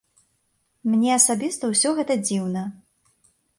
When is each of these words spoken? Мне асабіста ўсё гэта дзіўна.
Мне 0.93 1.11
асабіста 1.19 1.63
ўсё 1.75 1.89
гэта 2.01 2.19
дзіўна. 2.25 2.67